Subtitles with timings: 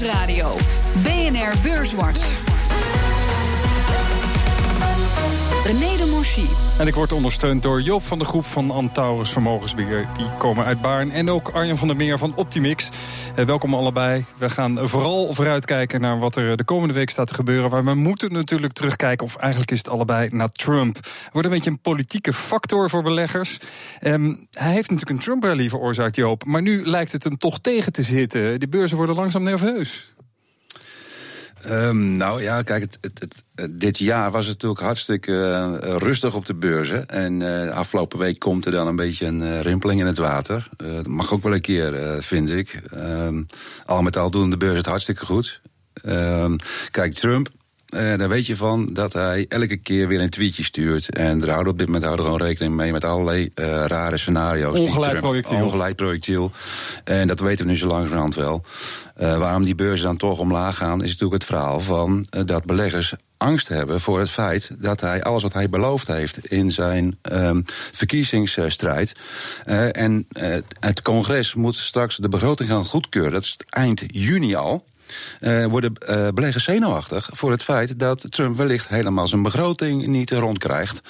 [0.00, 0.56] Nieuwsradio.
[1.02, 2.49] BNR Beurswatch.
[5.64, 6.46] René de Monchy.
[6.78, 10.08] En ik word ondersteund door Joop van de Groep van Antaurus Vermogensbeheer.
[10.16, 11.10] Die komen uit Baarn.
[11.10, 12.88] En ook Arjen van der Meer van Optimix.
[13.34, 14.24] Eh, welkom allebei.
[14.38, 17.70] We gaan vooral vooruitkijken naar wat er de komende week staat te gebeuren.
[17.70, 20.98] Maar we moeten natuurlijk terugkijken, of eigenlijk is het allebei, naar Trump.
[21.32, 23.58] Wordt een beetje een politieke factor voor beleggers.
[23.98, 26.44] Ehm, hij heeft natuurlijk een Trump-rally veroorzaakt, Joop.
[26.44, 28.60] Maar nu lijkt het hem toch tegen te zitten.
[28.60, 30.14] De beurzen worden langzaam nerveus.
[31.68, 36.34] Um, nou ja, kijk, het, het, het, dit jaar was het natuurlijk hartstikke uh, rustig
[36.34, 37.08] op de beurzen.
[37.08, 40.68] En uh, afgelopen week komt er dan een beetje een rimpeling in het water.
[40.76, 42.82] dat mag ook wel een keer, vind ik.
[42.94, 43.46] Um,
[43.86, 45.60] al met al doen de beurzen het hartstikke goed.
[46.06, 46.56] Um,
[46.90, 47.48] kijk, Trump,
[47.90, 51.14] uh, daar weet je van dat hij elke keer weer een tweetje stuurt.
[51.14, 54.16] En er houden op dit moment houden we gewoon rekening mee met allerlei uh, rare
[54.16, 54.78] scenario's.
[54.78, 55.64] Ongeleid projectiel.
[55.64, 56.52] Ongeleid projectiel.
[57.04, 58.64] En dat weten we nu zo langzamerhand wel.
[59.20, 63.14] Uh, waarom die beurzen dan toch omlaag gaan, is natuurlijk het verhaal van dat beleggers
[63.36, 67.62] angst hebben voor het feit dat hij alles wat hij beloofd heeft in zijn um,
[67.92, 69.12] verkiezingsstrijd.
[69.92, 70.26] En
[70.80, 73.32] het congres moet straks de begroting gaan goedkeuren.
[73.32, 74.84] Dat is eind juni al.
[75.40, 81.00] Uh, worden uh, zenuwachtig voor het feit dat Trump wellicht helemaal zijn begroting niet rondkrijgt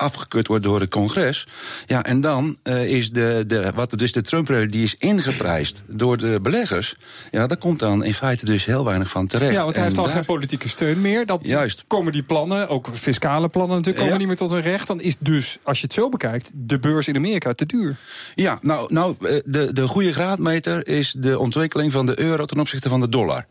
[0.00, 1.46] afgekeurd wordt door het congres.
[1.86, 6.18] Ja, en dan uh, is de, de, wat dus de trump die is ingeprijsd door
[6.18, 6.94] de beleggers.
[7.30, 9.52] Ja, daar komt dan in feite dus heel weinig van terecht.
[9.52, 10.12] Ja, want hij heeft al daar...
[10.12, 11.26] geen politieke steun meer.
[11.26, 11.84] Dat Juist.
[11.86, 14.18] komen die plannen, ook fiscale plannen natuurlijk, komen ja.
[14.18, 14.86] niet meer tot hun recht.
[14.86, 17.96] Dan is dus, als je het zo bekijkt, de beurs in Amerika te duur.
[18.34, 22.88] Ja, nou, nou de, de goede graadmeter is de ontwikkeling van de euro ten opzichte
[22.88, 23.46] van de dollar.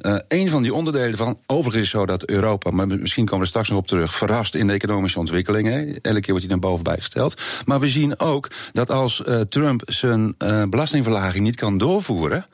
[0.00, 3.42] Uh, een van die onderdelen van, overigens is zo dat Europa, maar misschien komen we
[3.42, 5.91] er straks nog op terug, verrast in de economische ontwikkelingen.
[6.00, 7.42] Elke keer wordt hij naar boven bijgesteld.
[7.64, 12.46] Maar we zien ook dat als uh, Trump zijn uh, belastingverlaging niet kan doorvoeren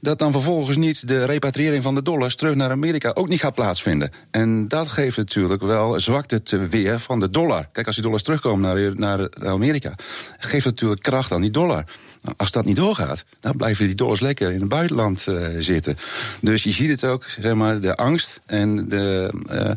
[0.00, 3.54] dat dan vervolgens niet de repatriëring van de dollars terug naar Amerika ook niet gaat
[3.54, 4.10] plaatsvinden.
[4.30, 7.66] En dat geeft natuurlijk wel zwakte te weer van de dollar.
[7.72, 9.94] Kijk, als die dollars terugkomen naar, naar Amerika,
[10.38, 11.84] geeft het natuurlijk kracht aan die dollar.
[12.22, 15.96] Nou, als dat niet doorgaat, dan blijven die dollars lekker in het buitenland uh, zitten.
[16.40, 19.70] Dus je ziet het ook, zeg maar, de angst en de, uh,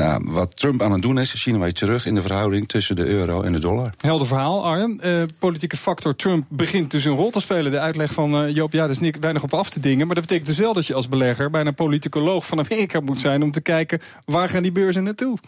[0.00, 3.04] ja, wat Trump aan het doen is, zien wij terug in de verhouding tussen de
[3.04, 3.94] euro en de dollar.
[4.00, 5.00] Helder verhaal, Arjen.
[5.04, 7.72] Uh, politieke factor Trump begint dus een rol te spelen.
[7.72, 10.06] De uitleg van Joop, ja, er is niet, weinig op af te dingen.
[10.06, 13.42] Maar dat betekent dus wel dat je als belegger bijna politicoloog van Amerika moet zijn
[13.42, 15.38] om te kijken waar gaan die beurzen naartoe.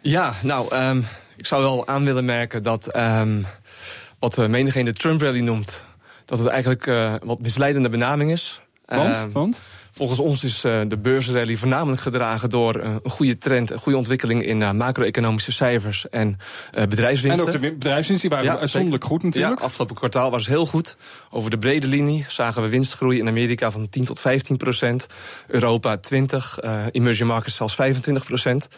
[0.00, 1.04] Ja, nou, um,
[1.36, 2.96] ik zou wel aan willen merken dat.
[2.96, 3.46] Um,
[4.18, 5.84] wat uh, menigeen de Trump Rally noemt,
[6.24, 8.60] dat het eigenlijk uh, wat misleidende benaming is.
[8.86, 9.16] Want?
[9.16, 9.60] Uh, Want?
[9.90, 14.76] Volgens ons is de beursrally voornamelijk gedragen door een goede trend, een goede ontwikkeling in
[14.76, 16.38] macro-economische cijfers en
[16.88, 17.46] bedrijfswinsten.
[17.46, 19.58] En ook de bedrijfswinsten die waren ja, uitzonderlijk goed natuurlijk.
[19.58, 20.96] Ja, afgelopen kwartaal was het heel goed.
[21.30, 25.06] Over de brede linie zagen we winstgroei in Amerika van 10 tot 15 procent,
[25.46, 26.58] Europa 20,
[26.90, 28.68] emerging markets zelfs 25 procent.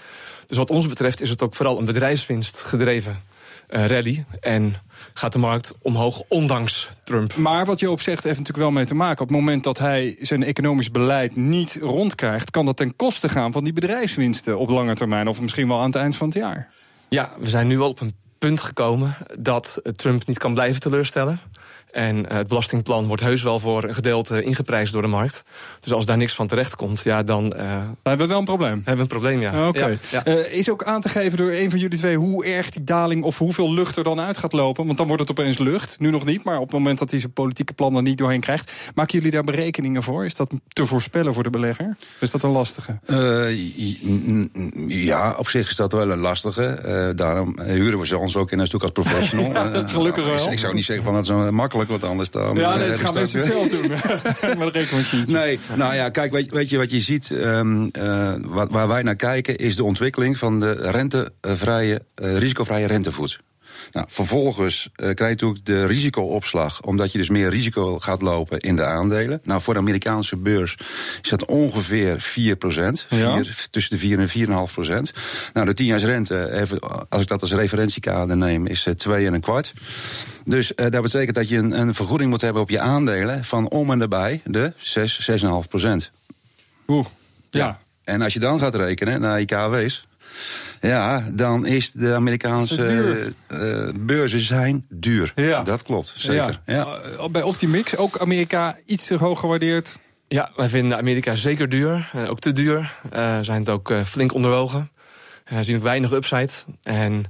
[0.46, 3.22] Dus wat ons betreft is het ook vooral een bedrijfswinst gedreven
[3.68, 4.24] rally.
[4.40, 4.74] En
[5.14, 7.36] gaat de markt omhoog, ondanks Trump.
[7.36, 9.22] Maar wat Joop zegt heeft natuurlijk wel mee te maken.
[9.22, 12.50] Op het moment dat hij zijn economisch beleid niet rondkrijgt...
[12.50, 15.28] kan dat ten koste gaan van die bedrijfswinsten op lange termijn...
[15.28, 16.70] of misschien wel aan het eind van het jaar.
[17.08, 21.40] Ja, we zijn nu al op een punt gekomen dat Trump niet kan blijven teleurstellen.
[21.90, 25.44] En het belastingplan wordt heus wel voor een gedeelte ingeprijsd door de markt.
[25.80, 27.52] Dus als daar niks van terecht komt, ja, dan.
[27.56, 27.62] Uh,
[28.02, 28.74] hebben we wel een probleem.
[28.74, 29.68] Hebben we een probleem, ja.
[29.68, 29.78] Oké.
[29.78, 29.98] Okay.
[30.10, 30.36] Ja, ja.
[30.36, 33.24] uh, is ook aan te geven door een van jullie twee hoe erg die daling
[33.24, 34.86] of hoeveel lucht er dan uit gaat lopen?
[34.86, 35.96] Want dan wordt het opeens lucht.
[35.98, 38.40] Nu nog niet, maar op het moment dat hij zijn politieke plan er niet doorheen
[38.40, 38.72] krijgt.
[38.94, 40.24] Maken jullie daar berekeningen voor?
[40.24, 41.96] Is dat te voorspellen voor de belegger?
[41.98, 42.98] Of is dat een lastige?
[43.06, 43.46] Uh,
[44.88, 47.12] ja, op zich is dat wel een lastige.
[47.16, 49.52] daarom huren we ze ons ook in een stuk als professional.
[49.72, 50.52] ja, gelukkig wel.
[50.52, 52.56] Ik zou niet zeggen van dat is zo makkelijk, wat anders dan.
[52.56, 53.88] Ja, nee, het gaan mensen het zelf doen.
[54.64, 57.30] Met een Nee, nou ja, kijk, weet, weet je wat je ziet?
[57.30, 62.86] Um, uh, wat, waar wij naar kijken is de ontwikkeling van de rentevrije, uh, risicovrije
[62.86, 63.40] rentevoet.
[63.92, 68.58] Nou, vervolgens uh, krijg je natuurlijk de risicoopslag, omdat je dus meer risico gaat lopen
[68.58, 69.40] in de aandelen.
[69.42, 70.76] Nou, voor de Amerikaanse beurs
[71.22, 73.06] is dat ongeveer 4 procent.
[73.08, 73.42] Ja.
[73.70, 75.12] Tussen de 4 en 4,5 procent.
[75.52, 79.26] Nou, de 10 jaar rente, even, als ik dat als referentiekader neem, is uh, 2
[79.26, 79.72] en een kwart.
[80.44, 83.68] Dus uh, dat betekent dat je een, een vergoeding moet hebben op je aandelen van
[83.68, 86.10] om en nabij de 6, 6,5 procent.
[86.86, 87.06] Oeh,
[87.50, 87.64] ja.
[87.64, 87.78] ja.
[88.04, 90.06] En als je dan gaat rekenen naar je KW's,
[90.80, 95.32] ja, dan is de Amerikaanse uh, beurzen zijn duur.
[95.34, 95.62] Ja.
[95.62, 96.60] Dat klopt, zeker.
[96.66, 96.74] Ja.
[96.74, 96.86] ja.
[97.18, 99.98] Uh, bij Optimix, ook Amerika iets te hoog gewaardeerd?
[100.28, 102.10] Ja, wij vinden Amerika zeker duur.
[102.28, 102.94] ook te duur.
[103.40, 104.90] zijn het ook flink onderwogen.
[105.52, 106.50] Uh, zien ook weinig upside.
[106.82, 107.24] En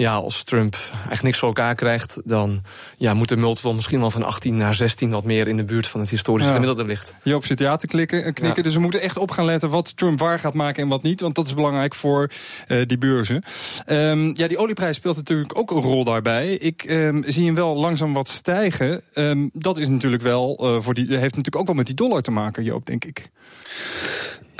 [0.00, 0.76] ja, als Trump
[1.10, 2.62] echt niks voor elkaar krijgt, dan
[2.96, 5.86] ja, moet de multiple misschien wel van 18 naar 16 wat meer in de buurt
[5.86, 7.14] van het historische gemiddelde ligt.
[7.22, 8.62] Joop zit ja te klikken, en knikken.
[8.62, 11.20] Dus we moeten echt op gaan letten wat Trump waar gaat maken en wat niet.
[11.20, 12.30] Want dat is belangrijk voor
[12.68, 13.42] uh, die beurzen.
[13.86, 16.52] Um, ja, die olieprijs speelt natuurlijk ook een rol daarbij.
[16.52, 19.02] Ik um, zie hem wel langzaam wat stijgen.
[19.14, 22.22] Um, dat is natuurlijk wel uh, voor die, heeft natuurlijk ook wel met die dollar
[22.22, 23.30] te maken, Joop, denk ik.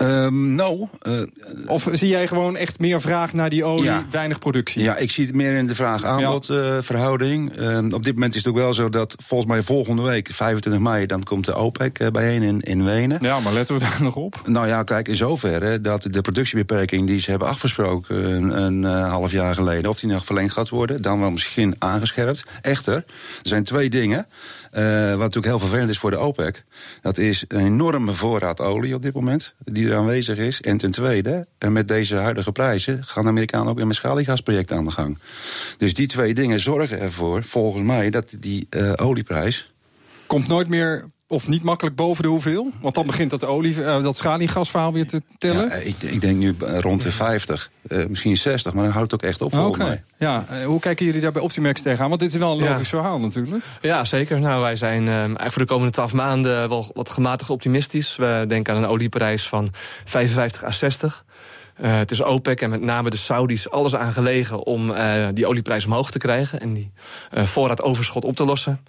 [0.02, 0.88] Um, nou.
[1.02, 1.22] Uh,
[1.66, 4.04] of zie jij gewoon echt meer vraag naar die olie, ja.
[4.10, 4.82] weinig productie?
[4.82, 7.50] Ja, ik zie het meer in de vraag-aanbod-verhouding.
[7.54, 7.60] Ja.
[7.62, 10.28] Uh, um, op dit moment is het ook wel zo dat volgens mij volgende week,
[10.32, 13.18] 25 mei, dan komt de OPEC uh, bijeen in, in Wenen.
[13.20, 14.42] Ja, maar letten we daar nog op?
[14.46, 19.30] Nou ja, kijk, in zoverre dat de productiebeperking die ze hebben afgesproken een, een half
[19.30, 22.44] jaar geleden, of die nog verlengd gaat worden, dan wel misschien aangescherpt.
[22.60, 23.04] Echter, er
[23.42, 24.26] zijn twee dingen.
[24.72, 26.62] Uh, wat natuurlijk heel vervelend is voor de OPEC.
[27.02, 30.60] Dat is een enorme voorraad olie op dit moment, die er aanwezig is.
[30.60, 34.72] En ten tweede, en met deze huidige prijzen, gaan de Amerikanen ook in een schaliegasproject
[34.72, 35.18] aan de gang.
[35.78, 39.72] Dus die twee dingen zorgen ervoor, volgens mij, dat die uh, olieprijs.
[40.26, 42.70] Komt nooit meer of niet makkelijk boven de hoeveel?
[42.80, 45.68] Want dan begint dat, olie, uh, dat schaliegasverhaal weer te tellen.
[45.68, 49.22] Ja, ik, ik, denk nu rond de 50, uh, misschien 60, maar dan houdt het
[49.22, 49.88] ook echt op volgens okay.
[49.88, 50.02] mij.
[50.18, 52.08] Ja, uh, hoe kijken jullie daar bij Optimax tegenaan?
[52.08, 52.96] Want dit is wel een logisch ja.
[52.98, 53.64] verhaal natuurlijk.
[53.80, 54.40] Ja, zeker.
[54.40, 58.16] Nou, wij zijn eigenlijk voor de komende 12 maanden wel wat gematigd optimistisch.
[58.16, 59.68] We denken aan een olieprijs van
[60.04, 61.24] 55 à 60.
[61.80, 65.84] Uh, het is OPEC en met name de Saudis alles aangelegen om uh, die olieprijs
[65.84, 66.92] omhoog te krijgen en die
[67.34, 68.80] uh, voorraad overschot op te lossen.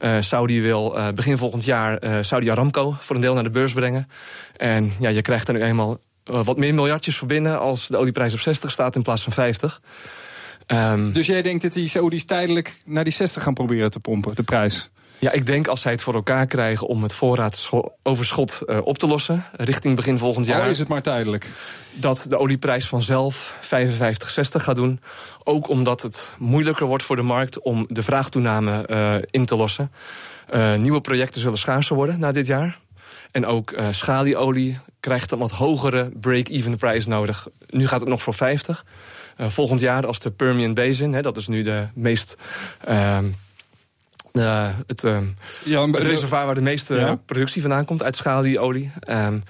[0.00, 3.50] Uh, Saudi wil uh, begin volgend jaar uh, Saudi Aramco voor een deel naar de
[3.50, 4.08] beurs brengen.
[4.56, 8.32] En ja, je krijgt er nu eenmaal wat meer miljardjes voor binnen als de olieprijs
[8.32, 9.80] op 60 staat in plaats van 50.
[10.66, 14.34] Um, dus jij denkt dat die Saudis tijdelijk naar die 60 gaan proberen te pompen,
[14.34, 14.90] de prijs?
[15.20, 19.06] Ja, ik denk als zij het voor elkaar krijgen om het voorraadsoverschot uh, op te
[19.06, 20.64] lossen, richting begin volgend jaar.
[20.64, 21.46] Oh, is het maar tijdelijk?
[21.92, 25.00] Dat de olieprijs vanzelf 55, 60 gaat doen.
[25.44, 29.92] Ook omdat het moeilijker wordt voor de markt om de vraagtoename uh, in te lossen.
[30.54, 32.78] Uh, nieuwe projecten zullen schaarser worden na dit jaar.
[33.30, 37.48] En ook schalieolie krijgt een wat hogere break-even prijs nodig.
[37.68, 38.84] Nu gaat het nog voor 50.
[39.36, 42.36] Uh, volgend jaar als de Permian Basin, hè, dat is nu de meest...
[44.32, 45.18] Uh, het, uh,
[45.64, 47.14] ja, het reservoir waar de meeste ja.
[47.14, 48.90] productie vandaan komt uit schalieolie.
[49.08, 49.42] Um,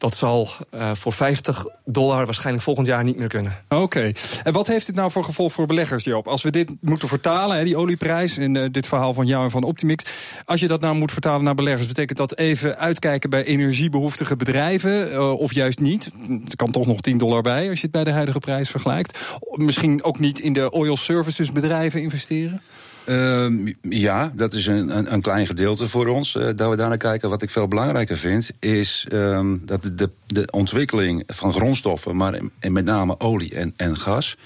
[0.00, 3.56] dat zal uh, voor 50 dollar waarschijnlijk volgend jaar niet meer kunnen.
[3.68, 3.82] Oké.
[3.82, 4.14] Okay.
[4.42, 6.26] En wat heeft dit nou voor gevolg voor beleggers, Joop?
[6.26, 8.36] Als we dit moeten vertalen, hè, die olieprijs...
[8.36, 10.04] en uh, dit verhaal van jou en van Optimix...
[10.44, 11.86] als je dat nou moet vertalen naar beleggers...
[11.86, 15.12] betekent dat even uitkijken bij energiebehoeftige bedrijven...
[15.12, 16.10] Uh, of juist niet?
[16.48, 19.18] Er kan toch nog 10 dollar bij als je het bij de huidige prijs vergelijkt.
[19.50, 22.62] Misschien ook niet in de oil services bedrijven investeren?
[23.10, 26.34] Uh, ja, dat is een, een, een, klein gedeelte voor ons.
[26.34, 27.30] Uh, dat we daar naar kijken.
[27.30, 32.84] Wat ik veel belangrijker vind, is um, dat de, de ontwikkeling van grondstoffen, maar met
[32.84, 34.36] name olie en, en gas,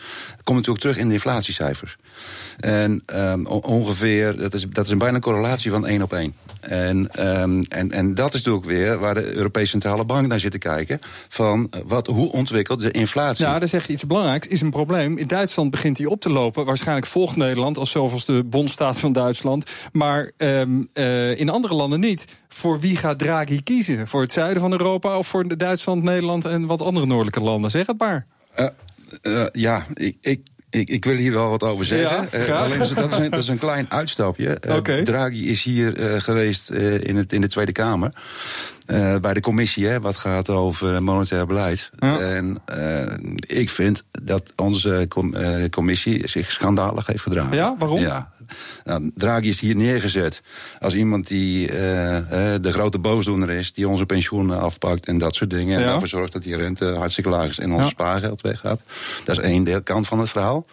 [0.42, 1.96] komt natuurlijk terug in de inflatiecijfers.
[2.60, 6.34] En um, ongeveer, dat is, dat is een bijna correlatie van één op één.
[6.60, 10.58] En, en, en dat is natuurlijk weer waar de Europese Centrale Bank naar zit te
[10.58, 11.00] kijken.
[11.28, 13.44] Van wat, hoe ontwikkelt de inflatie?
[13.44, 14.46] Ja, daar zeg je iets belangrijks.
[14.46, 15.18] Is een probleem.
[15.18, 16.64] In Duitsland begint die op te lopen.
[16.64, 17.92] Waarschijnlijk volgt Nederland als
[18.26, 19.66] de bondstaat van Duitsland.
[19.92, 22.26] Maar um, uh, in andere landen niet.
[22.48, 24.08] Voor wie gaat Draghi kiezen?
[24.08, 27.70] Voor het zuiden van Europa of voor Duitsland, Nederland en wat andere noordelijke landen?
[27.70, 28.26] Zeg het maar.
[28.56, 28.66] Uh,
[29.22, 30.40] uh, ja, ik, ik
[30.70, 32.28] ik, ik, wil hier wel wat over zeggen.
[32.32, 34.58] Ja, uh, alleen, dat, is een, dat, is een, klein uitstapje.
[34.66, 35.02] Uh, okay.
[35.02, 38.12] Draghi is hier uh, geweest in, het, in de Tweede Kamer.
[39.20, 41.90] bij de commissie, hè, wat gaat over monetair beleid.
[41.98, 42.18] Ja.
[42.18, 42.62] En
[43.46, 45.34] ik vind dat onze com
[45.70, 47.56] commissie zich schandalig heeft gedragen.
[47.56, 48.00] Ja, waarom?
[48.00, 48.32] Ja,
[48.84, 50.42] nou, Draghi is hier neergezet
[50.80, 51.76] als iemand die uh,
[52.60, 55.80] de grote boosdoener is, die onze pensioenen afpakt en dat soort dingen.
[55.80, 55.86] Ja.
[55.86, 57.88] En ervoor zorgt dat die rente hartstikke laag is en ons ja.
[57.88, 58.80] spaargeld weggaat.
[59.24, 60.66] Dat is één deel, kant van het verhaal.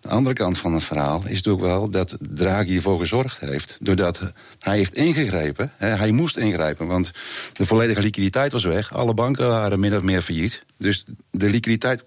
[0.00, 3.78] De andere kant van het verhaal is natuurlijk wel dat Draghi ervoor gezorgd heeft.
[3.80, 4.20] Doordat
[4.58, 5.72] hij heeft ingegrepen.
[5.76, 7.10] Hè, hij moest ingrijpen, want
[7.52, 8.94] de volledige liquiditeit was weg.
[8.94, 10.64] Alle banken waren min of meer failliet.
[10.76, 12.02] Dus de liquiditeit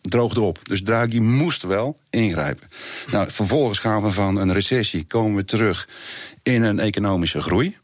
[0.00, 0.58] droogde op.
[0.62, 2.68] Dus Draghi moest wel ingrijpen.
[3.10, 5.88] Nou, vervolgens gaan we van een recessie komen we terug
[6.42, 7.76] in een economische groei.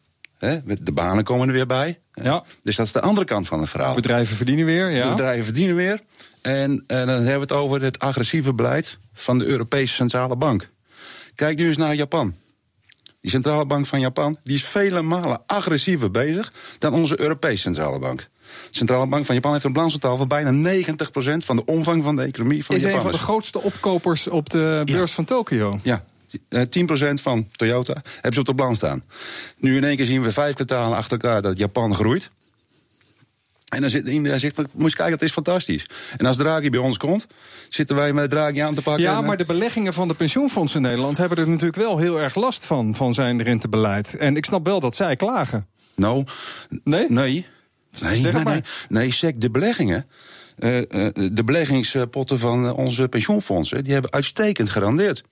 [0.79, 2.01] De banen komen er weer bij.
[2.13, 2.45] Ja.
[2.63, 3.95] Dus dat is de andere kant van het verhaal.
[3.95, 5.11] Bedrijven verdienen weer, ja.
[5.11, 6.01] Bedrijven verdienen weer.
[6.43, 10.69] En, en dan hebben we het over het agressieve beleid van de Europese Centrale Bank.
[11.35, 12.35] Kijk nu eens naar Japan.
[13.21, 17.99] Die centrale bank van Japan die is vele malen agressiever bezig dan onze Europese centrale
[17.99, 18.19] bank.
[18.21, 22.17] De centrale bank van Japan heeft een balanstaal van bijna 90% van de omvang van
[22.17, 22.91] de economie van Japan.
[22.91, 25.15] Is een van de grootste opkopers op de beurs ja.
[25.15, 25.79] van Tokio.
[25.83, 26.05] Ja,
[26.49, 29.03] 10% van Toyota hebben ze op de balans staan.
[29.59, 32.31] Nu in één keer zien we vijf kwartalen achter elkaar dat Japan groeit.
[33.69, 35.87] En dan zit iedereen zegt, moet eens kijken, dat is fantastisch.
[36.17, 37.27] En als Draghi bij ons komt,
[37.69, 39.03] zitten wij met Draghi aan te pakken.
[39.03, 42.35] Ja, maar de beleggingen van de pensioenfondsen in Nederland hebben er natuurlijk wel heel erg
[42.35, 44.17] last van, van zijn rentebeleid.
[44.17, 45.67] En ik snap wel dat zij klagen.
[45.95, 46.25] Nou,
[46.85, 47.07] nee?
[47.11, 47.47] Nee.
[48.01, 48.63] Nee, zeg nee, maar.
[48.89, 50.07] nee, nee, de beleggingen.
[50.57, 50.85] eh, eh,
[51.33, 55.23] de beleggingspotten van eh, onze pensioenfondsen, die hebben uitstekend gerandeerd.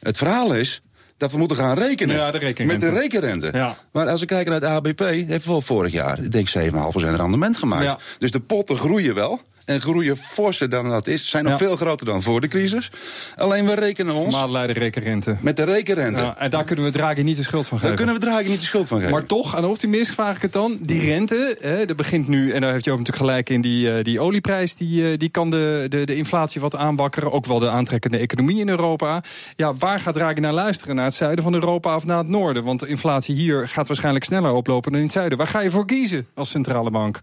[0.00, 0.82] Het verhaal is
[1.16, 2.16] dat we moeten gaan rekenen.
[2.16, 2.86] Ja, de rekenrente.
[2.86, 3.50] Met de rekenrente.
[3.52, 3.76] Ja.
[3.92, 6.60] Maar als we kijken naar het ABP, heeft wel vorig jaar, ik denk 7,5%
[6.94, 7.84] rendement gemaakt.
[7.84, 7.98] Ja.
[8.18, 9.40] Dus de potten groeien wel.
[9.66, 11.28] En groeien forser dan dat is.
[11.30, 11.58] Zijn nog Ja.
[11.58, 12.90] veel groter dan voor de crisis.
[13.36, 15.36] Alleen we rekenen ons Maatleider rekenrente.
[15.40, 16.20] met de rekenrente.
[16.20, 18.04] Ja, en daar kunnen we Draghi niet de schuld van Daar geven.
[18.04, 19.12] kunnen we Draghi niet de schuld van geven.
[19.12, 20.78] Maar toch, aan de optimist vraag ik het dan.
[20.80, 24.04] Die rente, hè, dat begint nu, en daar heeft Joop natuurlijk gelijk in, die, eh,
[24.04, 27.32] die olieprijs, die, eh, die kan de, de, de inflatie wat aanwakkeren.
[27.32, 29.22] Ook wel de aantrekkende economie in Europa.
[29.56, 30.96] Ja, waar gaat Draghi naar luisteren?
[30.96, 32.64] Naar het zuiden van Europa of naar het noorden?
[32.64, 35.38] Want de inflatie hier gaat waarschijnlijk sneller oplopen dan in het zuiden.
[35.38, 37.20] Waar ga je voor kiezen als centrale bank?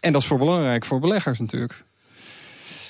[0.00, 1.84] En dat is voor belangrijk voor beleggers natuurlijk.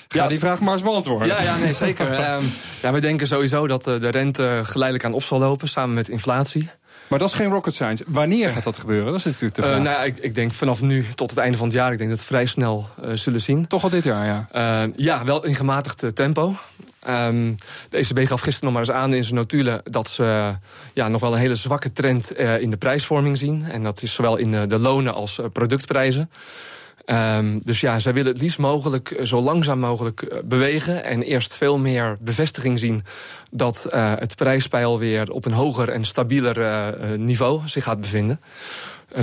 [0.07, 1.27] Ga Ja, die vraag maar eens beantwoorden.
[1.27, 2.13] Ja, ja, nee, zeker.
[2.13, 2.43] Ehm,
[2.81, 6.09] ja, we denken sowieso dat eh, de rente geleidelijk aan op zal lopen, samen met
[6.09, 6.69] inflatie.
[7.07, 8.03] Maar dat is geen rocket science.
[8.07, 9.05] Wanneer gaat dat gebeuren?
[9.05, 9.81] Dat is natuurlijk de Eh, vraag.
[9.83, 12.09] nou, ja, ik, ik denk vanaf nu tot het einde van het jaar, ik denk
[12.09, 13.67] dat we vrij snel eh, zullen zien.
[13.67, 14.47] Toch al dit jaar, ja.
[14.51, 16.55] Eh, ja, wel in gematigd tempo.
[16.99, 17.53] Ehm,
[17.89, 20.53] de ECB gaf gisteren nog maar eens aan in zijn notulen dat ze
[20.93, 23.65] ja, nog wel een hele zwakke trend in de prijsvorming zien.
[23.65, 26.29] En dat is zowel in de lonen als productprijzen.
[27.09, 31.03] Ehm, dus ja, zij willen het liefst mogelijk eh, zo langzaam mogelijk eh, bewegen.
[31.03, 33.03] En eerst veel meer bevestiging zien
[33.51, 36.57] dat eh, het prijspeil weer op een hoger en stabieler
[37.17, 38.41] niveau zich gaat bevinden.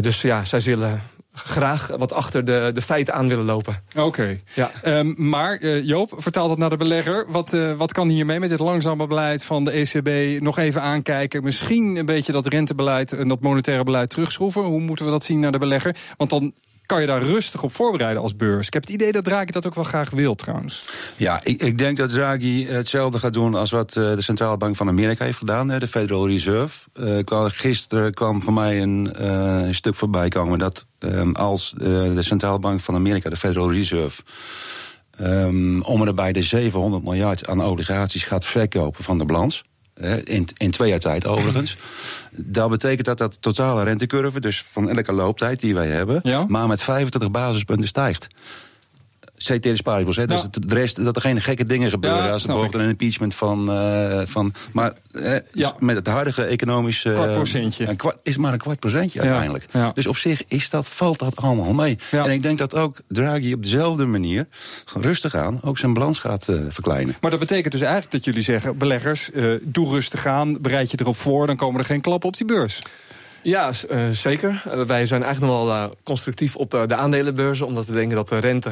[0.00, 1.02] Dus ja, zij zullen
[1.32, 3.82] graag wat achter de, de feiten aan willen lopen.
[3.96, 4.40] Oké.
[4.54, 4.70] Ja.
[4.82, 7.26] Ehm, maar Joop, vertaal dat naar de belegger.
[7.28, 11.42] Wat, eh, wat kan hiermee met dit langzame beleid van de ECB nog even aankijken?
[11.42, 14.62] Misschien een beetje dat rentebeleid en dat monetaire beleid terugschroeven.
[14.62, 15.96] Hoe moeten we dat zien naar de belegger?
[16.16, 16.52] Want dan
[16.86, 18.66] kan je daar rustig op voorbereiden als beurs.
[18.66, 20.86] Ik heb het idee dat Draghi dat ook wel graag wil trouwens.
[21.16, 24.76] Ja, ik, ik denk dat Draghi hetzelfde gaat doen als wat eh, de Centrale Bank
[24.76, 26.78] van Amerika heeft gedaan, de Federal Reserve.
[26.92, 32.58] Eh, gisteren kwam voor mij een eh, stuk voorbij komen dat ehm, als de Centrale
[32.58, 34.22] Bank van Amerika, de Federal Reserve,
[35.10, 39.64] ehm, om en nabij de 700 miljard aan obligaties gaat verkopen van de balans.
[40.24, 41.76] In, in twee jaar tijd overigens.
[42.30, 46.44] Dat betekent dat dat totale rentecurve, dus van elke looptijd die wij hebben, Ja.
[46.48, 48.26] maar met 25 basispunten stijgt.
[49.38, 50.26] CT paribus, hè?
[50.26, 52.18] Dus het- de rest, dat er geen gekke dingen gebeuren.
[52.24, 53.70] Ja, als er snap bijvoorbeeld een impeachment van.
[53.70, 55.74] eh, van maar eh, Ja.
[55.78, 57.10] met het huidige economische.
[57.12, 57.88] Kwart procentje.
[57.88, 59.66] Een kwart, is maar een kwart procentje uiteindelijk.
[59.72, 59.90] ja.
[59.94, 61.98] Dus op zich is dat, valt dat allemaal mee.
[62.10, 62.24] Ja.
[62.24, 64.46] En ik denk dat ook Draghi op dezelfde manier,
[64.84, 67.14] gewoon rustig aan, ook zijn balans gaat eh, verkleinen.
[67.20, 68.78] Maar dat betekent dus eigenlijk dat jullie zeggen...
[68.78, 71.46] beleggers, eh, doe rustig aan, bereid je erop voor...
[71.46, 72.80] dan komen er geen klappen op die beurs.
[73.46, 74.62] Ja, eh, zeker.
[74.70, 77.66] Eh, wij zijn eigenlijk nog wel eh, constructief op de aandelenbeurzen...
[77.66, 78.70] omdat we denken dat de rente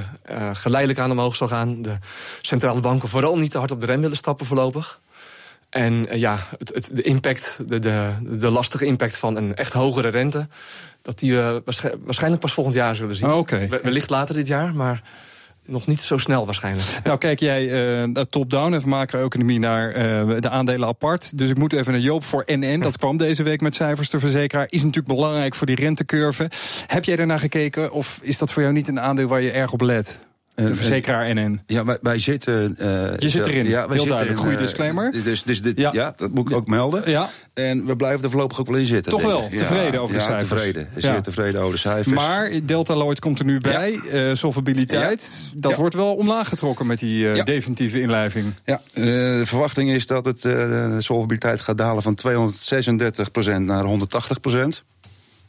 [0.52, 1.82] geleidelijk aan omhoog zal gaan.
[1.82, 1.96] De
[2.40, 5.00] centrale banken vooral niet te hard op de rem willen stappen voorlopig.
[5.70, 10.08] En ja, het, het, de impact, de, de, de lastige impact van een echt hogere
[10.08, 10.48] rente...
[11.02, 13.32] dat die we waarsch- waarschijnlijk pas volgend jaar zullen zien.
[13.32, 13.48] Oh,
[13.82, 15.02] Wellicht later dit jaar, maar
[15.66, 16.86] nog niet zo snel waarschijnlijk.
[17.04, 21.38] Nou, kijk jij eh, top-down, even macro-economie naar eh, de aandelen apart.
[21.38, 22.80] Dus ik moet even naar Joop voor NN.
[22.80, 24.66] Dat kwam deze week met cijfers de verzekeraar.
[24.68, 26.50] Is natuurlijk belangrijk voor die rentecurve.
[26.86, 29.72] Heb jij daarnaar gekeken of is dat voor jou niet een aandeel waar je erg
[29.72, 30.26] op let?
[30.54, 31.60] Eh, De verzekeraar NN.
[31.66, 32.74] Ja, wij, wij zitten.
[32.78, 32.86] eh,
[33.18, 33.66] Je zit erin.
[33.66, 34.52] Ja, wij Heel zitten duidelijk.
[34.52, 35.12] eh, disclaimer.
[35.24, 35.90] Dus, dus dit, Ja.
[35.92, 36.12] ja.
[36.16, 37.10] dat moet ik ook melden.
[37.10, 39.12] Ja, En we blijven er voorlopig ook wel in zitten.
[39.12, 39.48] Toch wel?
[39.48, 40.48] Tevreden Ja, over de ja, cijfers?
[40.62, 40.88] Tevreden.
[40.96, 42.14] Zeer tevreden over de cijfers.
[42.16, 44.00] maar Delta Lloyd komt er nu bij.
[44.12, 48.52] Eh solvabiliteit, dat wordt wel omlaag getrokken met die eh, definitieve inlijving.
[48.64, 53.84] Ja, eh, de verwachting is dat het, eh, de solvabiliteit gaat dalen van 236% naar
[53.84, 54.84] 180%.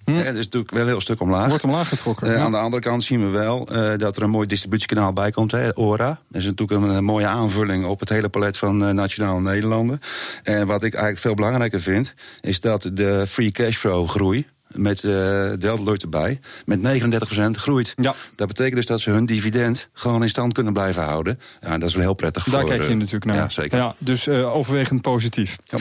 [0.05, 0.11] Hm.
[0.11, 1.47] Ja, dat is natuurlijk wel een heel stuk omlaag.
[1.47, 2.27] Wordt omlaag getrokken.
[2.27, 2.39] Eh, ja.
[2.39, 5.51] Aan de andere kant zien we wel eh, dat er een mooi distributiekanaal bij komt,
[5.51, 6.19] hè, ORA.
[6.29, 10.01] Dat is natuurlijk een, eh, mooie aanvulling op het hele palet van eh, Nationale Nederlanden.
[10.43, 15.11] En wat ik eigenlijk veel belangrijker vind, is dat de free cashflow groei met eh
[15.59, 17.93] Delta Lloyd erbij, met 39% groeit.
[17.95, 18.15] Ja.
[18.35, 21.39] Dat betekent dus dat ze hun dividend gewoon in stand kunnen blijven houden.
[21.61, 22.69] Ja, dat is wel heel prettig Daar voor...
[22.69, 23.35] kijk je natuurlijk naar.
[23.35, 23.77] Ja, zeker.
[23.77, 25.57] Ja, dus overwegend positief.
[25.63, 25.77] Ja.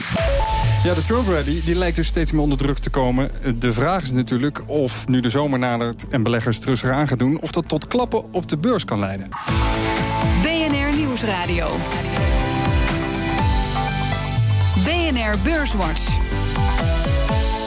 [0.85, 3.31] Ja, de Rally die lijkt dus steeds meer onder druk te komen.
[3.59, 7.41] De vraag is natuurlijk of nu de zomer nadert en beleggers rustiger aan gaan doen...
[7.41, 9.29] of dat tot klappen op de beurs kan leiden.
[10.41, 11.67] BNR Nieuwsradio.
[14.83, 16.34] BNR Beurswatch.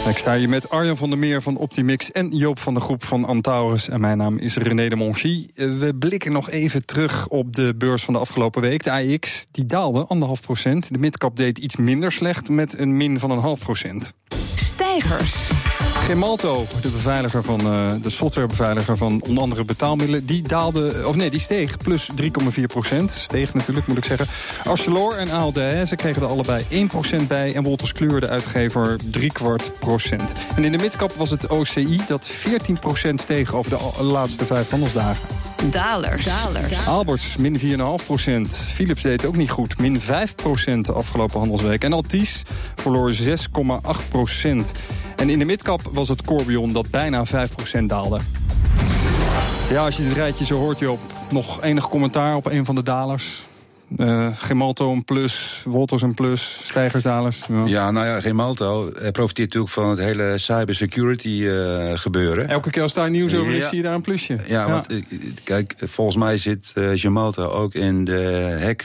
[0.09, 3.05] Ik sta hier met Arjan van der Meer van Optimix en Joop van de Groep
[3.05, 3.89] van Antaurus.
[3.89, 5.47] En mijn naam is René de Monchy.
[5.55, 8.85] Eh, We blikken nog even terug op de beurs van de afgelopen week.
[8.85, 10.93] De AX die daalde anderhalf procent.
[10.93, 14.13] De midcap deed iets minder slecht met een min van een half procent.
[14.55, 15.47] Stijgers.
[16.09, 21.31] Gemalto, de beveiliger van uh, de softwarebeveiliger van onder andere betaalmiddelen, die daalde, of nee,
[21.31, 23.11] die steeg plus 3,4 procent.
[23.11, 24.27] Steeg natuurlijk, moet ik zeggen.
[24.65, 25.55] Arcelor en ALD,
[25.89, 27.55] ze kregen er allebei 1 procent bij.
[27.55, 28.97] En Wolters Kluwer, de uitgever,
[29.33, 30.33] kwart procent.
[30.57, 34.71] En in de midcap was het OCI dat 14 procent steeg over de laatste vijf
[34.71, 35.29] handelsdagen.
[35.71, 36.25] Daler.
[36.25, 36.79] Daler.
[36.87, 38.57] Alberts, min 4,5 procent.
[38.57, 41.85] Philips deed ook niet goed, min 5 procent de afgelopen handelsweek.
[41.85, 42.43] En Altis
[42.81, 44.73] verloor 6,8 procent.
[45.17, 48.19] En in de midcap was het Corbion dat bijna 5% daalde.
[49.71, 52.83] Ja, als je dit rijtje zo hoort, Joop, nog enig commentaar op een van de
[52.83, 53.47] dalers?
[53.97, 57.45] Uh, Gemalto een plus, Wolters een plus, stijgersdalers.
[57.49, 57.67] Ja.
[57.67, 62.49] ja, nou ja, Gemalto profiteert natuurlijk van het hele cybersecurity uh, gebeuren.
[62.49, 64.39] Elke keer als daar nieuws over is, zie je daar een plusje.
[64.47, 64.71] Ja, ja.
[64.71, 64.87] want
[65.45, 68.83] kijk, volgens mij zit uh, Gemalto ook in de hack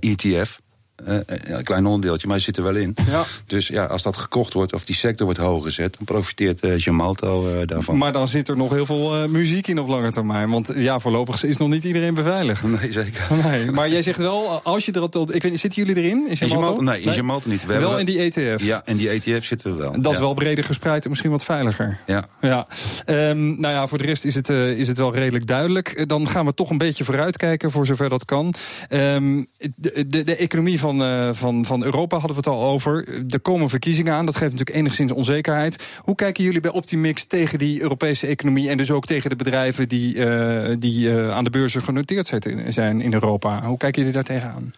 [0.00, 0.60] ETF.
[0.62, 0.69] Uh,
[1.04, 2.94] een klein onderdeeltje, maar zit er wel in.
[3.10, 3.24] Ja.
[3.46, 6.72] Dus ja, als dat gekocht wordt of die sector wordt hoger gezet, dan profiteert uh,
[6.76, 7.98] Gemalto uh, daarvan.
[7.98, 10.50] Maar dan zit er nog heel veel muziek in op lange termijn.
[10.50, 12.62] Want ja, voorlopig is nog niet iedereen beveiligd.
[12.80, 13.26] Nee, zeker.
[13.44, 15.34] Nee, maar jij zegt wel, als je er al.
[15.34, 16.28] Ik weet, zitten jullie erin?
[16.28, 16.82] In Gemalto?
[16.82, 17.66] Nee, in Gemalto niet.
[17.66, 18.64] We wel in die ETF.
[18.64, 20.00] Ja, in die ETF zitten we wel.
[20.00, 21.98] Dat is wel breder gespreid en misschien wat veiliger.
[22.06, 22.24] Ja.
[22.40, 22.66] ja.
[23.06, 26.08] Um, nou ja, voor de rest is het, is het wel redelijk duidelijk.
[26.08, 28.54] Dan gaan we toch een beetje vooruitkijken, voor zover dat kan.
[28.88, 30.89] Um, de, de, de, economie van,
[31.34, 33.08] van van Europa hadden we het al over.
[33.28, 35.84] Er komen verkiezingen aan, dat geeft natuurlijk enigszins onzekerheid.
[35.98, 38.68] Hoe kijken jullie bij Optimix tegen die Europese economie...
[38.68, 42.26] en dus ook tegen de bedrijven die, uh, die uh, aan de beurzen genoteerd
[42.68, 43.62] zijn in Europa?
[43.62, 44.74] Hoe kijken jullie daar tegenaan?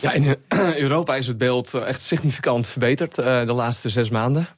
[0.00, 0.36] Ja, in
[0.86, 4.48] Europa is het beeld echt significant verbeterd de laatste zes maanden.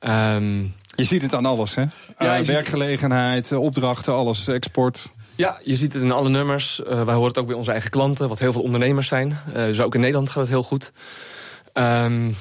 [0.00, 1.84] Um, je ziet het aan alles, hè?
[2.18, 5.08] Ja, werkgelegenheid, opdrachten, alles, export.
[5.36, 6.80] Ja, je ziet het in alle nummers.
[6.80, 9.40] Uh, wij horen het ook bij onze eigen klanten, wat heel veel ondernemers zijn.
[9.48, 10.92] Uh, dus ook in Nederland gaat het heel goed.
[11.74, 12.34] Um,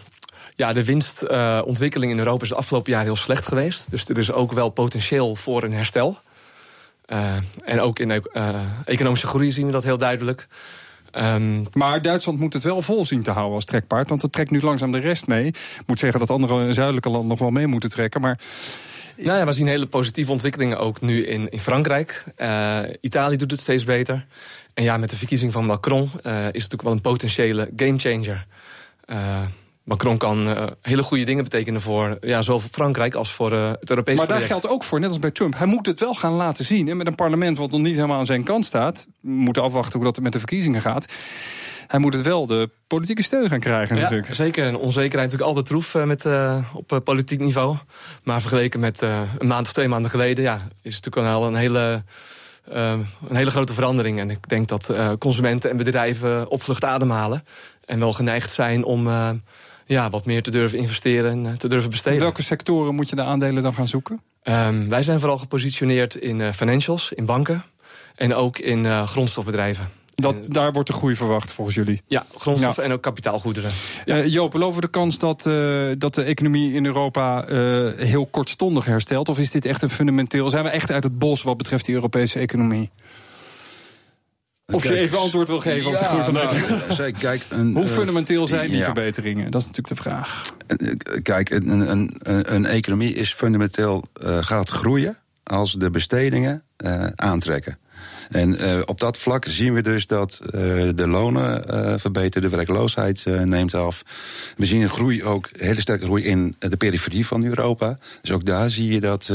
[0.56, 3.92] ja, de winstontwikkeling uh, in Europa is de afgelopen jaar heel slecht geweest.
[3.92, 6.20] Dus er is ook wel potentieel voor een herstel.
[7.66, 10.48] En ook in uh, economische groei zien we dat heel duidelijk.
[11.12, 14.10] Um, maar Duitsland moet het wel vol zien te houden als trekpaard.
[14.10, 15.48] Want het trekt nu langzaam de rest mee.
[15.48, 18.22] Ik moet zeggen dat andere zuidelijke landen nog wel mee moeten trekken.
[18.22, 18.40] Maar
[19.16, 22.24] nou ja, we zien hele positieve ontwikkelingen ook nu in, in Frankrijk.
[22.38, 24.26] Uh, Italië doet het steeds beter.
[24.74, 28.46] En ja, met de verkiezing van Macron uh, is het natuurlijk wel een potentiële gamechanger.
[29.06, 29.42] Uh,
[29.84, 34.18] Macron kan hele goede dingen betekenen voor ja, zowel voor Frankrijk als voor het Europese
[34.18, 35.58] Maar daar geldt ook voor, net als bij Trump.
[35.58, 36.88] Hij moet het wel gaan laten zien.
[36.88, 39.08] Hè, met een parlement wat nog niet helemaal aan zijn kant staat.
[39.22, 41.06] We moeten afwachten hoe dat met de verkiezingen gaat
[41.88, 43.96] hij moet het wel de politieke steun gaan krijgen.
[43.96, 44.36] natuurlijk.
[44.36, 44.66] Zeker.
[44.68, 47.78] En onzekerheid natuurlijk altijd troef eh, met, uh, op uh, politiek niveau.
[48.24, 51.48] Maar vergeleken met uh, een maand of twee maanden geleden, ja, is het natuurlijk al
[51.48, 52.04] een hele.
[52.70, 54.20] een hele grote verandering.
[54.20, 57.44] En ik denk dat consumenten en bedrijven opgelucht ademhalen.
[57.86, 59.08] En wel geneigd zijn om
[59.86, 62.18] ja, wat meer te durven investeren en te durven besteden.
[62.18, 64.22] In welke sectoren moet je de aandelen dan gaan zoeken?
[64.44, 67.64] Um, wij zijn vooral gepositioneerd in financials, in banken.
[68.16, 69.90] En ook in grondstofbedrijven.
[70.16, 72.02] Dat, daar wordt de groei verwacht volgens jullie?
[72.08, 73.72] Ja, grondstoffen en ook kapitaalgoederen.
[74.06, 74.18] Ja.
[74.18, 79.30] Uh, Joop, de kans dat, uh, dat de economie in Europa uh, heel kortstondig herstelt?
[79.30, 80.50] Of is dit echt een fundamenteel...
[80.50, 82.90] Zijn we echt uit het bos wat betreft die Europese economie?
[84.74, 86.40] Of je even antwoord wil geven op de groei van de
[86.98, 88.84] nou, kijk, een, Hoe fundamenteel zijn die ja.
[88.84, 89.52] verbeteringen?
[89.52, 90.54] Dat is natuurlijk de vraag.
[91.22, 94.04] Kijk, een, een, een, een economie is fundamenteel
[94.40, 96.64] gaat groeien als de bestedingen
[97.16, 97.78] aantrekken.
[98.30, 100.52] En uh, op dat vlak zien we dus dat uh,
[100.96, 104.04] de lonen uh, verbeteren, de werkloosheid neemt af.
[104.58, 107.98] We zien een groei ook, een hele sterke groei in de periferie van Europa.
[108.22, 109.34] Dus ook daar zie je dat.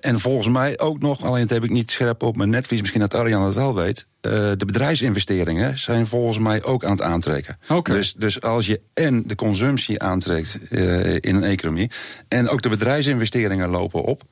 [0.00, 3.00] en volgens mij ook nog, alleen dat heb ik niet scherp op mijn netvlies, misschien
[3.00, 4.06] dat Arjan het wel weet.
[4.20, 7.58] de bedrijfsinvesteringen zijn volgens mij ook aan het aantrekken.
[7.68, 7.96] Okay.
[7.96, 10.58] Dus, dus als je en de consumptie aantrekt
[11.20, 11.90] in een economie.
[12.28, 14.22] en ook de bedrijfsinvesteringen lopen op.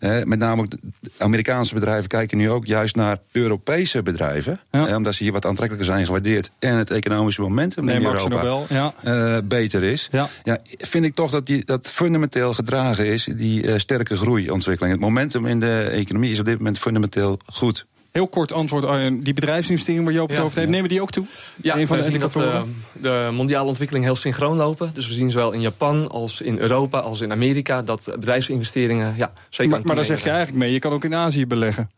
[0.00, 0.72] met name ook
[1.18, 4.60] Amerikaanse bedrijven kijken nu ook juist naar Europese bedrijven.
[4.70, 4.96] Ja.
[4.96, 6.50] omdat ze hier wat aantrekkelijker zijn gewaardeerd.
[6.58, 8.94] En het economische momentum nee, in Europa ja.
[9.04, 10.08] uh, beter is.
[10.12, 10.28] Ja.
[10.44, 10.58] ja.
[10.78, 14.94] vind ik toch dat die, dat fundamenteel gedragen is, die uh, sterke groeiontwikkeling.
[14.94, 17.86] Het momentum in de economie is op dit moment fundamenteel goed.
[18.12, 19.20] Heel kort antwoord, Arjen.
[19.20, 21.26] Die bedrijfsinvesteringen waar Joop het ja, over heeft, nemen die ook toe?
[21.62, 22.52] Ja, een van de indicatoren.
[22.52, 24.90] Dat, uh, de mondiale ontwikkeling heel synchroon lopen.
[24.94, 29.32] Dus we zien zowel in Japan als in Europa als in Amerika dat bedrijfsinvesteringen ja,
[29.48, 31.90] zeker Maar, maar daar zeg je eigenlijk mee, je kan ook in Azië beleggen.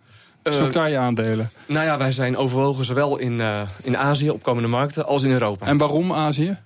[0.42, 1.50] Zoek eh, daar je aandelen?
[1.66, 5.66] Nou ja, wij zijn overwogen zowel in, uh, in Azië, opkomende markten, als in Europa.
[5.66, 6.56] En waarom Azië?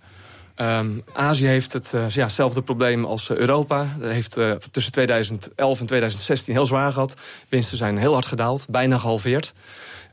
[0.56, 3.86] Um, Azië heeft het, uh, ja, hetzelfde probleem als Europa.
[3.98, 7.14] Dat heeft uh, tussen 2011 en 2016 heel zwaar gehad.
[7.48, 9.52] Winsten zijn heel hard gedaald, bijna gehalveerd.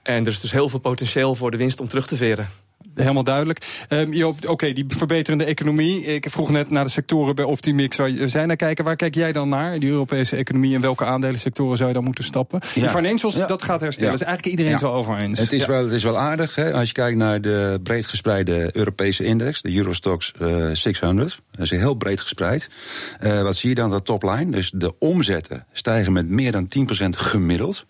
[0.04, 2.50] En er is dus heel veel potentieel voor de winst om terug te veren.
[2.95, 3.86] Helemaal duidelijk.
[3.89, 6.04] Um, Joop, oké, die verbeterende economie.
[6.06, 8.84] Ik vroeg net naar de sectoren bij Optimix waar zij naar kijken.
[8.84, 10.75] Waar kijk jij dan naar, die Europese economie?
[10.75, 12.60] En welke aandeleensectoren zou je dan moeten stappen?
[12.73, 12.82] Ja.
[12.82, 14.12] De financials, dat gaat herstellen.
[14.12, 15.39] Dus eigenlijk iedereen is wel over eens.
[15.39, 18.69] Het is, wel, het is wel aardig, hè, als je kijkt naar de breed gespreide
[18.73, 21.41] Europese index, de Eurostox uh, 600.
[21.51, 22.69] Dat is heel breed gespreid.
[23.23, 23.89] Uh, wat zie je dan?
[23.89, 24.51] Dat topline.
[24.51, 26.67] Dus de omzetten stijgen met meer dan
[27.06, 27.86] 10% gemiddeld.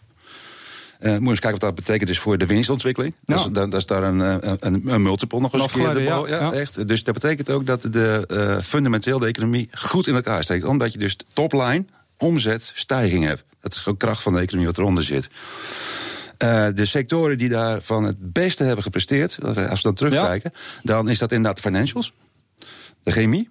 [1.02, 3.14] Uh, moet eens kijken wat dat betekent dus voor de winstontwikkeling.
[3.24, 3.36] Ja.
[3.36, 6.02] Dat, is, dat, is daar een, eh, een, een multiple nog eens een keer.
[6.02, 6.88] Ja, ja, Echt.
[6.88, 10.64] Dus dat betekent ook dat de, uh, fundamenteel de economie goed in elkaar steekt.
[10.64, 11.86] Omdat je dus topline,
[12.18, 13.44] omzet, stijging hebt.
[13.60, 15.30] Dat is gewoon kracht van de economie wat eronder zit.
[16.44, 20.52] Uh, de sectoren die daarvan het beste hebben gepresteerd, als we dan terugkijken,
[20.84, 22.14] dan is dat inderdaad de financials,
[23.04, 23.50] de chemie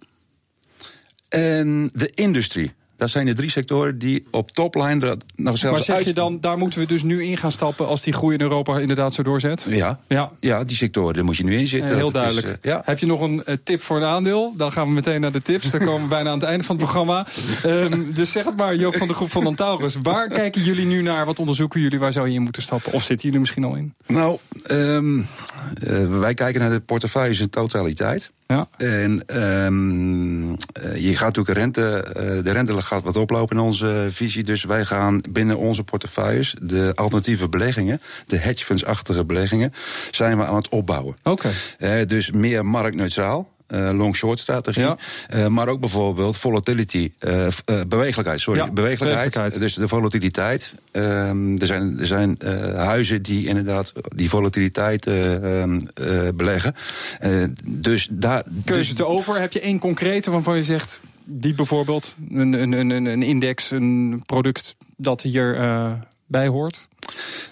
[1.28, 2.72] en de industrie.
[3.00, 5.86] Dat zijn de drie sectoren die op topline nog zelfs.
[5.86, 8.34] Maar zeg je dan, daar moeten we dus nu in gaan stappen als die groei
[8.34, 9.66] in Europa inderdaad zo doorzet?
[9.68, 10.30] Ja, ja.
[10.40, 11.96] ja die sectoren, daar moet je nu in zitten.
[11.96, 12.46] heel duidelijk.
[12.46, 12.82] Is, uh, ja.
[12.84, 14.54] Heb je nog een uh, tip voor een aandeel?
[14.56, 15.70] Dan gaan we meteen naar de tips.
[15.70, 17.26] Dan komen we bijna aan het einde van het programma.
[17.66, 19.96] Um, dus zeg het maar, Joop van de groep van Antaurus.
[20.02, 21.26] Waar kijken jullie nu naar?
[21.26, 21.98] Wat onderzoeken jullie?
[21.98, 22.92] Waar zou je in moeten stappen?
[22.92, 23.94] Of zitten jullie misschien al in?
[24.06, 24.38] Nou,
[24.70, 28.30] um, uh, wij kijken naar de portefeuilles in totaliteit.
[28.46, 28.68] Ja.
[28.76, 29.22] En
[29.64, 30.56] um,
[30.94, 34.44] je gaat natuurlijk rente, uh, de rente gaat wat oplopen in onze visie.
[34.44, 39.72] Dus wij gaan binnen onze portefeuilles de alternatieve beleggingen, de hedge funds-achtige beleggingen,
[40.11, 41.16] zijn we aan het opbouwen.
[41.22, 41.48] Oké.
[41.79, 42.00] Okay.
[42.00, 43.48] Uh, dus meer marktneutraal.
[43.74, 44.83] Uh, long-short strategie.
[44.83, 44.96] Ja.
[45.35, 47.46] Uh, maar ook bijvoorbeeld volatility, uh,
[47.88, 50.74] bewegelijkheid, sorry, ja, bewegelijkheid, Dus de volatiliteit.
[50.92, 52.38] Ehm, er zijn, er zijn
[52.76, 55.81] huizen die inderdaad die volatiliteit ehm,
[56.35, 56.74] beleggen.
[57.64, 58.44] dus daar.
[58.64, 59.40] Keuze dus, over.
[59.40, 61.00] Heb je één concrete waarvan je zegt,
[61.31, 65.59] die bijvoorbeeld, een, een, een, een index, een product dat hier
[66.27, 66.88] bij hoort?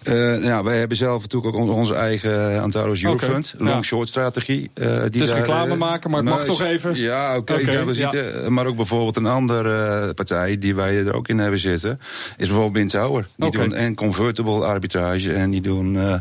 [0.02, 4.70] Uh, ja, wij hebben zelf natuurlijk ook onze eigen Antaros Eurofund, okay, long-short strategie.
[4.74, 6.94] Uh, die dus daar, reclame maken, maar het mag toch even?
[6.94, 7.52] Ja, oké.
[7.52, 8.50] Okay, okay, ja.
[8.50, 12.00] Maar ook bijvoorbeeld een andere partij die wij er ook in hebben zitten,
[12.36, 13.26] is bijvoorbeeld Bintauer.
[13.36, 16.20] Die doen en convertible arbitrage en die doen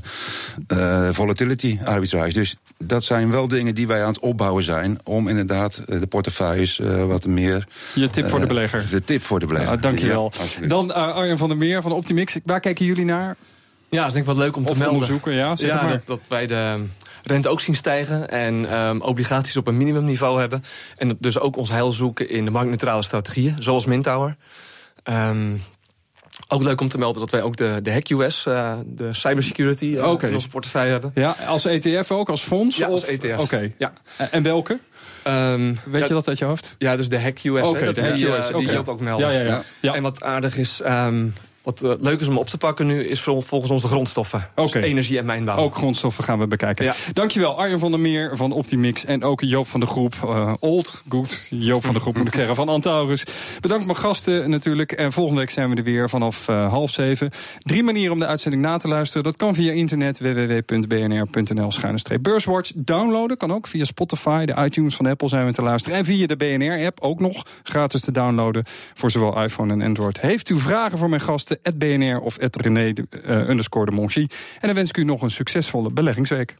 [1.11, 2.33] volatility arbitrage.
[2.33, 6.81] Dus dat zijn wel dingen die wij aan het opbouwen zijn om inderdaad de portefeuilles
[7.07, 7.67] wat meer.
[7.93, 8.85] Je tip voor de belegger.
[8.91, 9.71] De tip voor de belegger.
[9.71, 10.31] Ah, dankjewel.
[10.61, 12.39] Ja, Dan Arjen van der Meer van Optimix.
[12.45, 13.26] Waar kijken jullie naar?
[13.89, 14.93] Ja, dat is denk ik wel leuk om te melden.
[14.93, 15.91] onderzoeken, ja, zeg ja maar.
[15.91, 16.85] dat, dat, wij de
[17.23, 20.63] rente ook zien stijgen en um, obligaties op een minimumniveau hebben.
[20.97, 24.35] En dus ook ons heil zoeken in de marktneutrale strategieën, zoals Mintower.
[25.03, 25.61] Um,
[26.47, 29.85] ook leuk om te melden dat wij ook de, de Hack US, uh, de cybersecurity,
[29.85, 30.29] uh, okay.
[30.29, 31.11] in onze portefeuille hebben.
[31.15, 32.77] Ja, als ETF ook, als fonds?
[32.77, 33.33] Ja, als ETF.
[33.33, 33.41] Oké.
[33.41, 33.73] Okay.
[33.77, 33.93] Ja.
[34.31, 34.79] En welke?
[35.27, 36.75] Um, Weet ja, je dat uit je hoofd?
[36.77, 37.67] Ja, dus de Hack US.
[37.67, 38.49] Okay, hè, dat US.
[38.49, 39.31] Uh, die Joop ook melden.
[39.31, 39.61] Ja, ja, ja.
[39.79, 39.93] ja.
[39.93, 41.33] En wat aardig is, um,
[41.67, 44.49] wat uh, leuk is om op te pakken nu, is volgens ons de grondstoffen.
[44.55, 44.81] Okay.
[44.81, 45.57] Dus energie en mijnbouw.
[45.57, 46.85] Ook grondstoffen gaan we bekijken.
[46.85, 46.93] Ja.
[47.13, 49.05] Dankjewel Arjen van der Meer van Optimix.
[49.05, 50.13] En ook Joop van de Groep.
[50.23, 51.47] Uh, old, goed.
[51.49, 53.23] Joop van de Groep moet ik zeggen, van Antaurus.
[53.61, 54.91] Bedankt mijn gasten natuurlijk.
[54.91, 57.31] En volgende week zijn we er weer vanaf uh, half zeven.
[57.59, 59.23] Drie manieren om de uitzending na te luisteren.
[59.23, 61.71] Dat kan via internet www.bnr.nl
[62.21, 62.71] beurswatch.
[62.75, 65.97] Downloaden kan ook via Spotify, de iTunes van Apple zijn we te luisteren.
[65.97, 70.21] En via de BNR-app ook nog gratis te downloaden voor zowel iPhone en Android.
[70.21, 71.56] Heeft u vragen voor mijn gasten?
[71.77, 72.93] BNR of René
[73.27, 74.21] underscore de Monchi.
[74.21, 76.55] En dan wens ik u nog een succesvolle beleggingsweek.